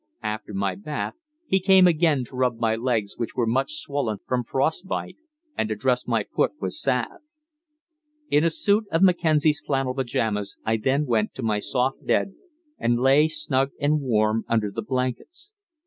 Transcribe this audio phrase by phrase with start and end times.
[0.23, 1.13] After my bath,
[1.45, 5.17] he again came up to rub my legs, which were much swollen from frostbite,
[5.55, 7.21] and to dress my foot with salve.
[8.27, 12.33] In a suit of Mackenzie's flannel pajamas I then went to my soft bed,
[12.79, 15.51] and lay snug and warm under the blankets.